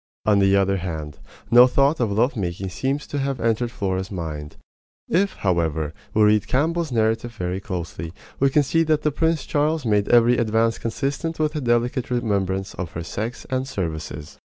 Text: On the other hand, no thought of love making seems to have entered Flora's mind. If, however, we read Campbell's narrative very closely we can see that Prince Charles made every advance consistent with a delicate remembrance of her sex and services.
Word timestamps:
On 0.25 0.39
the 0.39 0.55
other 0.55 0.77
hand, 0.77 1.19
no 1.51 1.67
thought 1.67 1.99
of 1.99 2.11
love 2.11 2.35
making 2.35 2.69
seems 2.69 3.05
to 3.05 3.19
have 3.19 3.39
entered 3.39 3.69
Flora's 3.69 4.09
mind. 4.09 4.55
If, 5.07 5.35
however, 5.35 5.93
we 6.15 6.23
read 6.23 6.47
Campbell's 6.47 6.91
narrative 6.91 7.35
very 7.35 7.59
closely 7.59 8.11
we 8.39 8.49
can 8.49 8.63
see 8.63 8.81
that 8.81 9.03
Prince 9.15 9.45
Charles 9.45 9.85
made 9.85 10.09
every 10.09 10.39
advance 10.39 10.79
consistent 10.79 11.37
with 11.37 11.55
a 11.55 11.61
delicate 11.61 12.09
remembrance 12.09 12.73
of 12.73 12.93
her 12.93 13.03
sex 13.03 13.45
and 13.51 13.67
services. 13.67 14.39